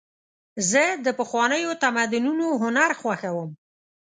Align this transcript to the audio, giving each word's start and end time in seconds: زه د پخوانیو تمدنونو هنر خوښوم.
زه 0.69 0.83
د 1.05 1.07
پخوانیو 1.19 1.71
تمدنونو 1.83 2.47
هنر 2.61 2.91
خوښوم. 2.99 3.49